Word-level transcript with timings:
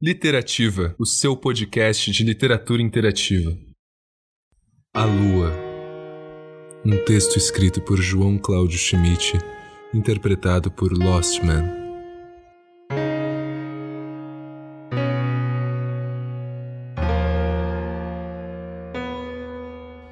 Literativa, 0.00 0.94
o 0.96 1.04
seu 1.04 1.36
podcast 1.36 2.12
de 2.12 2.22
literatura 2.22 2.80
interativa. 2.80 3.50
A 4.94 5.04
Lua 5.04 5.68
um 6.86 7.04
texto 7.04 7.36
escrito 7.36 7.82
por 7.82 8.00
João 8.00 8.38
Cláudio 8.38 8.78
Schmidt, 8.78 9.36
interpretado 9.92 10.70
por 10.70 10.92
Lost 10.92 11.42
Man. 11.42 11.64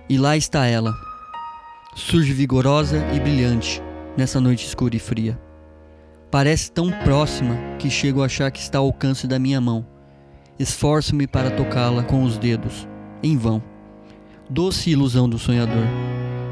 E 0.09 0.19
lá 0.19 0.37
está 0.37 0.67
ela. 0.67 0.93
Surge 1.95 2.33
vigorosa 2.33 2.99
e 3.15 3.21
brilhante 3.21 3.81
nessa 4.17 4.41
noite 4.41 4.67
escura 4.67 4.97
e 4.97 4.99
fria. 4.99 5.46
Parece 6.37 6.71
tão 6.71 6.91
próxima 6.91 7.57
que 7.79 7.89
chego 7.89 8.21
a 8.21 8.27
achar 8.27 8.51
que 8.51 8.61
está 8.61 8.77
ao 8.77 8.85
alcance 8.85 9.27
da 9.27 9.39
minha 9.39 9.59
mão. 9.59 9.87
Esforço-me 10.59 11.27
para 11.27 11.51
tocá-la 11.51 12.03
com 12.03 12.25
os 12.25 12.37
dedos, 12.37 12.87
em 13.23 13.39
vão. 13.39 13.63
Doce 14.51 14.91
ilusão 14.91 15.27
do 15.27 15.39
sonhador 15.39 15.87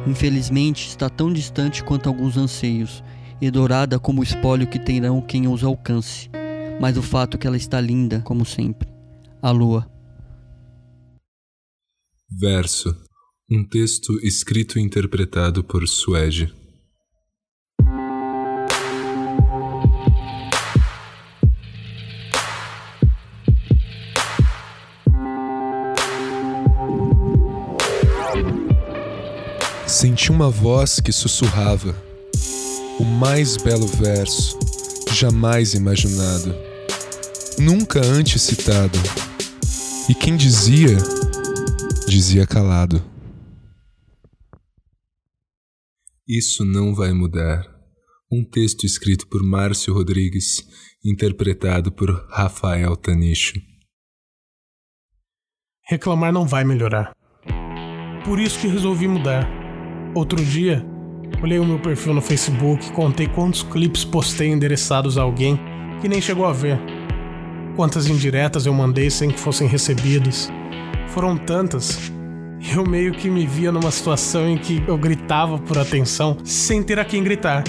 Infelizmente, 0.07 0.89
está 0.89 1.11
tão 1.11 1.31
distante 1.31 1.85
quanto 1.85 2.09
alguns 2.09 2.39
anseios, 2.39 3.05
e 3.43 3.51
dourada 3.51 4.01
como 4.01 4.23
o 4.23 4.25
espólio 4.25 4.67
que 4.67 4.79
terão 4.79 5.21
quem 5.21 5.47
os 5.47 5.63
alcance. 5.63 6.31
Mas 6.81 6.97
o 6.97 7.03
fato 7.03 7.37
é 7.37 7.41
que 7.41 7.47
ela 7.47 7.59
está 7.59 7.79
linda, 7.79 8.23
como 8.23 8.47
sempre. 8.47 8.89
A 9.43 9.51
lua. 9.51 9.87
Verso. 12.31 12.97
Um 13.51 13.63
texto 13.63 14.19
escrito 14.23 14.79
e 14.79 14.83
interpretado 14.83 15.63
por 15.63 15.87
Suede. 15.87 16.64
Senti 29.95 30.33
uma 30.33 30.51
voz 30.51 30.99
que 30.99 31.13
sussurrava, 31.13 31.95
o 32.99 33.05
mais 33.05 33.57
belo 33.57 33.87
verso, 33.87 34.59
jamais 35.13 35.73
imaginado, 35.73 36.53
nunca 37.61 38.05
antes 38.05 38.43
citado. 38.43 38.99
E 40.11 40.15
quem 40.15 40.37
dizia, 40.37 40.97
dizia 42.09 42.45
calado. 42.45 43.01
Isso 46.27 46.65
não 46.65 46.93
vai 46.93 47.13
mudar. 47.13 47.65
Um 48.29 48.45
texto 48.45 48.85
escrito 48.85 49.29
por 49.29 49.45
Márcio 49.45 49.95
Rodrigues, 49.95 50.67
interpretado 51.05 51.93
por 51.93 52.11
Rafael 52.31 52.97
Tanicho. 52.97 53.55
Reclamar 55.87 56.33
não 56.33 56.49
vai 56.49 56.65
melhorar. 56.65 57.15
Por 58.25 58.41
isso 58.41 58.59
que 58.59 58.67
resolvi 58.67 59.07
mudar 59.07 59.64
Outro 60.15 60.41
dia, 60.45 60.87
olhei 61.43 61.59
o 61.59 61.65
meu 61.65 61.81
perfil 61.81 62.15
no 62.15 62.21
Facebook 62.21 62.87
e 62.87 62.93
contei 62.93 63.27
quantos 63.27 63.65
clipes 63.65 64.05
postei 64.05 64.49
endereçados 64.49 65.19
a 65.19 65.23
alguém 65.23 65.59
que 66.01 66.09
nem 66.09 66.21
chegou 66.21 66.47
a 66.47 66.53
ver. 66.53 66.79
Quantas 67.75 68.07
indiretas 68.07 68.65
eu 68.65 68.73
mandei 68.73 69.11
sem 69.11 69.29
que 69.29 69.41
fossem 69.41 69.67
recebidas. 69.67 70.53
Foram 71.09 71.37
tantas. 71.37 72.13
Eu 72.73 72.87
meio 72.87 73.13
que 73.13 73.29
me 73.29 73.45
via 73.45 73.73
numa 73.73 73.91
situação 73.91 74.49
em 74.49 74.57
que 74.57 74.85
eu 74.87 74.97
gritava 74.97 75.59
por 75.59 75.77
atenção 75.77 76.37
sem 76.45 76.81
ter 76.81 77.01
a 77.01 77.05
quem 77.05 77.25
gritar. 77.25 77.65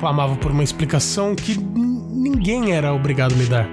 Clamava 0.00 0.34
por 0.34 0.50
uma 0.50 0.64
explicação 0.64 1.36
que 1.36 1.56
ninguém 1.56 2.72
era 2.72 2.92
obrigado 2.92 3.34
a 3.34 3.36
me 3.36 3.46
dar. 3.46 3.68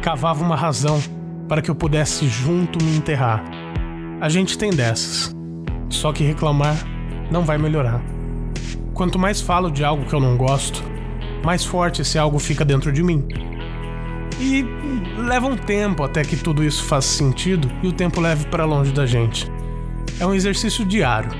Cavava 0.00 0.42
uma 0.42 0.56
razão 0.56 0.98
para 1.46 1.60
que 1.60 1.70
eu 1.70 1.74
pudesse 1.74 2.26
junto 2.26 2.82
me 2.82 2.96
enterrar. 2.96 3.44
A 4.18 4.30
gente 4.30 4.56
tem 4.56 4.70
dessas. 4.70 5.36
Só 5.90 6.10
que 6.10 6.24
reclamar 6.24 6.76
não 7.30 7.44
vai 7.44 7.56
melhorar. 7.56 8.02
Quanto 8.92 9.18
mais 9.18 9.40
falo 9.40 9.70
de 9.70 9.84
algo 9.84 10.04
que 10.04 10.12
eu 10.12 10.20
não 10.20 10.36
gosto, 10.36 10.82
mais 11.44 11.64
forte 11.64 12.02
esse 12.02 12.18
algo 12.18 12.38
fica 12.38 12.64
dentro 12.64 12.92
de 12.92 13.02
mim. 13.02 13.26
E 14.38 14.64
leva 15.18 15.46
um 15.46 15.56
tempo 15.56 16.02
até 16.02 16.22
que 16.22 16.36
tudo 16.36 16.64
isso 16.64 16.84
faça 16.84 17.08
sentido 17.08 17.70
e 17.82 17.88
o 17.88 17.92
tempo 17.92 18.20
leve 18.20 18.46
para 18.46 18.64
longe 18.64 18.92
da 18.92 19.06
gente. 19.06 19.50
É 20.18 20.26
um 20.26 20.34
exercício 20.34 20.84
diário. 20.84 21.30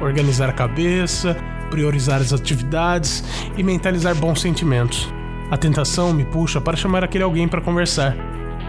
Organizar 0.00 0.48
a 0.48 0.52
cabeça, 0.52 1.36
priorizar 1.70 2.20
as 2.20 2.32
atividades 2.32 3.24
e 3.56 3.62
mentalizar 3.62 4.14
bons 4.14 4.40
sentimentos. 4.40 5.12
A 5.50 5.56
tentação 5.56 6.12
me 6.12 6.24
puxa 6.24 6.60
para 6.60 6.76
chamar 6.76 7.02
aquele 7.02 7.24
alguém 7.24 7.48
para 7.48 7.60
conversar. 7.60 8.14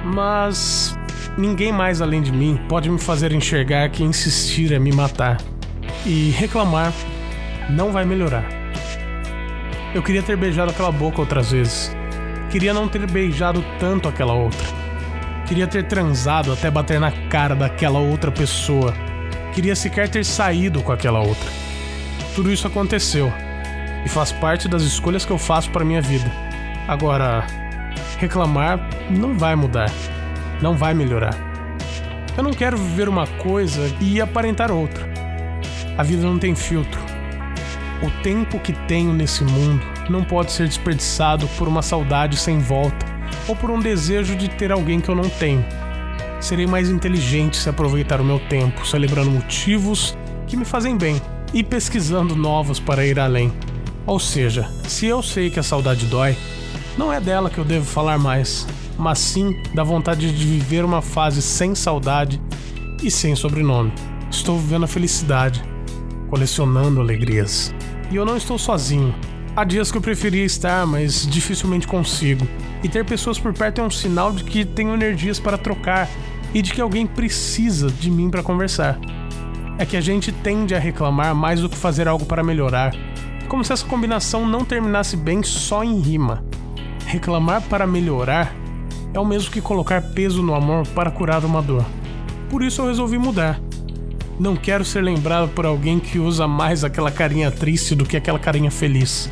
Mas 0.06 0.98
ninguém 1.38 1.72
mais 1.72 2.02
além 2.02 2.22
de 2.22 2.32
mim 2.32 2.60
pode 2.70 2.90
me 2.90 2.98
fazer 2.98 3.32
enxergar 3.32 3.90
que 3.90 4.04
insistir 4.04 4.72
é 4.72 4.80
me 4.80 4.92
matar 4.92 5.38
e 6.06 6.30
reclamar 6.32 6.94
não 7.70 7.92
vai 7.92 8.06
melhorar. 8.06 8.46
Eu 9.94 10.04
queria 10.04 10.22
ter 10.22 10.38
beijado 10.38 10.72
aquela 10.72 10.92
boca 10.92 11.20
outras 11.20 11.52
vezes. 11.52 11.96
Queria 12.50 12.74
não 12.74 12.88
ter 12.88 13.10
beijado 13.10 13.64
tanto 13.80 14.08
aquela 14.08 14.34
outra. 14.34 14.68
Queria 15.48 15.68
ter 15.68 15.88
transado 15.88 16.54
até 16.54 16.70
bater 16.70 17.00
na 17.00 17.12
cara 17.28 17.56
daquela 17.56 18.00
outra 18.00 18.32
pessoa. 18.32 18.94
Queria 19.54 19.76
sequer 19.76 20.08
ter 20.08 20.24
saído 20.24 20.84
com 20.84 20.92
aquela 20.92 21.20
outra. 21.20 21.50
Tudo 22.36 22.52
isso 22.52 22.68
aconteceu 22.68 23.34
e 24.06 24.10
faz 24.10 24.32
parte 24.32 24.68
das 24.68 24.84
escolhas 24.84 25.26
que 25.26 25.32
eu 25.32 25.38
faço 25.38 25.72
para 25.72 25.84
minha 25.84 26.02
vida. 26.02 26.32
Agora, 26.88 27.46
reclamar 28.20 28.80
não 29.10 29.38
vai 29.38 29.56
mudar, 29.56 29.92
não 30.62 30.76
vai 30.76 30.94
melhorar. 30.94 31.36
Eu 32.38 32.44
não 32.44 32.52
quero 32.52 32.78
viver 32.78 33.10
uma 33.10 33.26
coisa 33.26 33.82
e 34.00 34.22
aparentar 34.22 34.72
outra. 34.72 35.09
A 36.00 36.04
vida 36.04 36.24
não 36.24 36.40
tem 36.40 36.56
filtro. 36.56 36.98
O 38.02 38.10
tempo 38.24 38.58
que 38.58 38.72
tenho 38.88 39.12
nesse 39.12 39.44
mundo 39.44 39.86
não 40.10 40.24
pode 40.24 40.54
ser 40.54 40.66
desperdiçado 40.66 41.46
por 41.58 41.68
uma 41.68 41.82
saudade 41.82 42.38
sem 42.38 42.58
volta 42.58 43.06
ou 43.50 43.54
por 43.54 43.70
um 43.70 43.82
desejo 43.82 44.34
de 44.34 44.48
ter 44.50 44.72
alguém 44.72 45.02
que 45.02 45.10
eu 45.10 45.16
não 45.16 45.30
tenho. 45.30 45.62
Serei 46.40 46.66
mais 46.66 46.90
inteligente 46.90 47.58
se 47.58 47.68
aproveitar 47.68 48.22
o 48.22 48.24
meu 48.24 48.40
tempo 48.40 48.88
celebrando 48.88 49.30
motivos 49.30 50.18
que 50.48 50.56
me 50.56 50.64
fazem 50.64 50.98
bem 50.98 51.22
e 51.54 51.66
pesquisando 51.66 52.34
novos 52.34 52.80
para 52.80 53.06
ir 53.06 53.20
além. 53.20 53.52
Ou 54.06 54.22
seja, 54.22 54.72
se 54.88 55.06
eu 55.06 55.22
sei 55.22 55.50
que 55.50 55.60
a 55.60 55.64
saudade 55.64 56.06
dói, 56.06 56.38
não 56.98 57.12
é 57.12 57.20
dela 57.20 57.50
que 57.50 57.58
eu 57.58 57.66
devo 57.66 57.86
falar 57.86 58.18
mais, 58.18 58.66
mas 58.98 59.20
sim 59.20 59.54
da 59.76 59.84
vontade 59.84 60.32
de 60.32 60.46
viver 60.46 60.86
uma 60.86 61.02
fase 61.02 61.42
sem 61.42 61.76
saudade 61.76 62.42
e 63.04 63.12
sem 63.12 63.36
sobrenome. 63.36 63.92
Estou 64.32 64.58
vivendo 64.58 64.86
a 64.86 64.88
felicidade 64.88 65.62
colecionando 66.30 67.02
alegrias. 67.02 67.74
E 68.12 68.16
eu 68.16 68.26
não 68.26 68.38
estou 68.38 68.58
sozinho. 68.58 69.14
Há 69.56 69.64
dias 69.64 69.92
que 69.92 69.98
eu 69.98 70.02
preferia 70.02 70.46
estar, 70.46 70.86
mas 70.86 71.28
dificilmente 71.28 71.88
consigo. 71.88 72.48
E 72.84 72.88
ter 72.88 73.04
pessoas 73.04 73.38
por 73.38 73.54
perto 73.54 73.82
é 73.82 73.84
um 73.84 73.90
sinal 73.90 74.32
de 74.32 74.44
que 74.44 74.64
tenho 74.64 74.94
energias 74.94 75.40
para 75.40 75.58
trocar 75.58 76.08
e 76.54 76.62
de 76.62 76.74
que 76.74 76.82
alguém 76.82 77.06
precisa 77.06 77.90
de 77.90 78.10
mim 78.10 78.30
para 78.30 78.44
conversar. 78.44 78.98
É 79.78 79.86
que 79.86 79.98
a 79.98 80.02
gente 80.02 80.32
tende 80.32 80.76
a 80.76 80.80
reclamar 80.80 81.36
mais 81.36 81.62
do 81.62 81.70
que 81.70 81.78
fazer 81.78 82.08
algo 82.08 82.26
para 82.26 82.44
melhorar, 82.44 82.94
como 83.48 83.64
se 83.64 83.74
essa 83.74 83.86
combinação 83.86 84.48
não 84.48 84.64
terminasse 84.64 85.18
bem 85.18 85.42
só 85.44 85.84
em 85.84 86.00
rima. 86.00 86.44
Reclamar 87.06 87.62
para 87.64 87.88
melhorar 87.88 88.54
é 89.14 89.20
o 89.20 89.26
mesmo 89.26 89.52
que 89.52 89.62
colocar 89.62 90.02
peso 90.02 90.44
no 90.44 90.54
amor 90.54 90.88
para 90.90 91.12
curar 91.12 91.44
uma 91.44 91.62
dor. 91.62 91.86
Por 92.50 92.64
isso 92.64 92.82
eu 92.82 92.88
resolvi 92.88 93.18
mudar. 93.18 93.60
Não 94.40 94.56
quero 94.56 94.86
ser 94.86 95.02
lembrado 95.02 95.50
por 95.50 95.66
alguém 95.66 96.00
que 96.00 96.18
usa 96.18 96.48
mais 96.48 96.86
aquela 96.86 97.12
carinha 97.12 97.52
triste 97.52 97.94
do 97.94 98.06
que 98.06 98.16
aquela 98.16 98.40
carinha 98.40 98.72
feliz. 98.72 99.30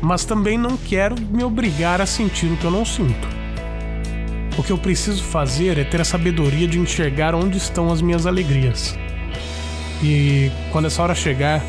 Mas 0.00 0.24
também 0.24 0.56
não 0.56 0.74
quero 0.74 1.14
me 1.20 1.44
obrigar 1.44 2.00
a 2.00 2.06
sentir 2.06 2.46
o 2.46 2.56
que 2.56 2.64
eu 2.64 2.70
não 2.70 2.82
sinto. 2.82 3.28
O 4.56 4.62
que 4.62 4.72
eu 4.72 4.78
preciso 4.78 5.22
fazer 5.22 5.76
é 5.76 5.84
ter 5.84 6.00
a 6.00 6.04
sabedoria 6.04 6.66
de 6.66 6.78
enxergar 6.78 7.34
onde 7.34 7.58
estão 7.58 7.92
as 7.92 8.00
minhas 8.00 8.24
alegrias. 8.24 8.98
E 10.02 10.50
quando 10.72 10.86
essa 10.86 11.02
hora 11.02 11.14
chegar, 11.14 11.62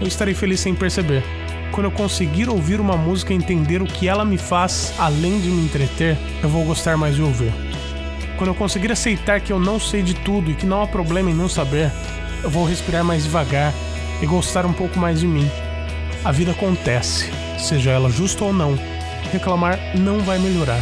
eu 0.00 0.06
estarei 0.08 0.32
feliz 0.32 0.60
sem 0.60 0.74
perceber. 0.74 1.22
Quando 1.70 1.84
eu 1.84 1.90
conseguir 1.90 2.48
ouvir 2.48 2.80
uma 2.80 2.96
música 2.96 3.34
e 3.34 3.36
entender 3.36 3.82
o 3.82 3.86
que 3.86 4.08
ela 4.08 4.24
me 4.24 4.38
faz, 4.38 4.94
além 4.98 5.38
de 5.38 5.50
me 5.50 5.62
entreter, 5.66 6.16
eu 6.42 6.48
vou 6.48 6.64
gostar 6.64 6.96
mais 6.96 7.14
de 7.14 7.20
ouvir. 7.20 7.52
Quando 8.40 8.48
eu 8.48 8.54
conseguir 8.54 8.90
aceitar 8.90 9.38
que 9.38 9.52
eu 9.52 9.60
não 9.60 9.78
sei 9.78 10.02
de 10.02 10.14
tudo 10.14 10.50
e 10.50 10.54
que 10.54 10.64
não 10.64 10.80
há 10.80 10.86
problema 10.86 11.30
em 11.30 11.34
não 11.34 11.46
saber, 11.46 11.92
eu 12.42 12.48
vou 12.48 12.64
respirar 12.64 13.04
mais 13.04 13.24
devagar 13.24 13.70
e 14.22 14.24
gostar 14.24 14.64
um 14.64 14.72
pouco 14.72 14.98
mais 14.98 15.20
de 15.20 15.26
mim. 15.26 15.46
A 16.24 16.32
vida 16.32 16.52
acontece, 16.52 17.30
seja 17.58 17.90
ela 17.90 18.08
justa 18.08 18.42
ou 18.42 18.50
não. 18.50 18.78
Reclamar 19.30 19.78
não 19.94 20.20
vai 20.20 20.38
melhorar. 20.38 20.80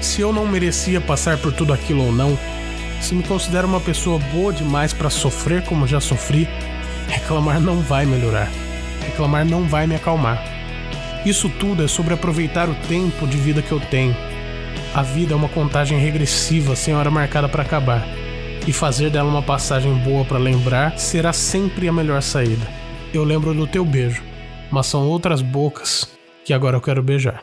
Se 0.00 0.22
eu 0.22 0.32
não 0.32 0.46
merecia 0.46 1.02
passar 1.02 1.36
por 1.36 1.52
tudo 1.52 1.70
aquilo 1.70 2.06
ou 2.06 2.10
não, 2.10 2.38
se 2.98 3.14
me 3.14 3.22
considero 3.22 3.68
uma 3.68 3.80
pessoa 3.80 4.18
boa 4.32 4.50
demais 4.50 4.94
para 4.94 5.10
sofrer 5.10 5.62
como 5.64 5.86
já 5.86 6.00
sofri, 6.00 6.48
reclamar 7.08 7.60
não 7.60 7.82
vai 7.82 8.06
melhorar. 8.06 8.50
Reclamar 9.04 9.44
não 9.44 9.68
vai 9.68 9.86
me 9.86 9.96
acalmar. 9.96 10.42
Isso 11.26 11.50
tudo 11.50 11.84
é 11.84 11.88
sobre 11.88 12.14
aproveitar 12.14 12.70
o 12.70 12.74
tempo 12.88 13.26
de 13.26 13.36
vida 13.36 13.60
que 13.60 13.70
eu 13.70 13.80
tenho. 13.80 14.16
A 14.94 15.02
vida 15.02 15.32
é 15.32 15.36
uma 15.36 15.48
contagem 15.48 15.98
regressiva 15.98 16.76
sem 16.76 16.94
hora 16.94 17.10
marcada 17.10 17.48
para 17.48 17.64
acabar. 17.64 18.06
E 18.64 18.72
fazer 18.72 19.10
dela 19.10 19.28
uma 19.28 19.42
passagem 19.42 19.92
boa 19.92 20.24
para 20.24 20.38
lembrar 20.38 20.96
será 20.96 21.32
sempre 21.32 21.88
a 21.88 21.92
melhor 21.92 22.22
saída. 22.22 22.64
Eu 23.12 23.24
lembro 23.24 23.52
do 23.52 23.66
teu 23.66 23.84
beijo, 23.84 24.22
mas 24.70 24.86
são 24.86 25.04
outras 25.08 25.42
bocas 25.42 26.08
que 26.44 26.52
agora 26.52 26.76
eu 26.76 26.80
quero 26.80 27.02
beijar. 27.02 27.42